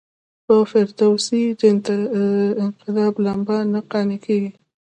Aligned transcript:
د 0.47 0.47
فردوسي 0.69 1.43
د 1.59 1.61
انتقام 2.63 3.13
لمبه 3.25 3.57
نه 3.73 3.81
قانع 3.91 4.17
کیږي. 4.25 4.51